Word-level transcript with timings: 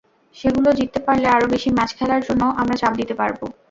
সেগুলো 0.35 0.69
জিততে 0.77 0.99
পারলে 1.05 1.27
আরও 1.35 1.47
বেশি 1.53 1.69
ম্যাচ 1.73 1.89
খেলার 1.97 2.21
জন্য 2.27 2.41
আমরা 2.61 2.75
চাপ 2.81 2.93
দিতে 2.99 3.13
পারব। 3.19 3.39